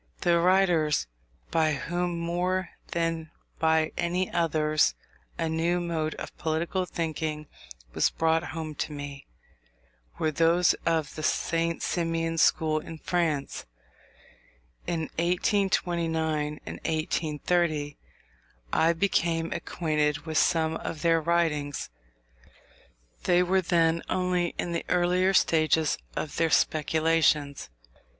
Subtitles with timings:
[0.21, 1.05] The writers
[1.51, 4.95] by whom, more than by any others,
[5.37, 7.45] a new mode of political thinking
[7.93, 9.27] was brought home to me,
[10.17, 11.83] were those of the St.
[11.83, 13.67] Simonian school in France.
[14.87, 17.95] In 1829 and 1830
[18.73, 21.91] I became acquainted with some of their writings.
[23.25, 27.69] They were then only in the earlier stages of their speculations.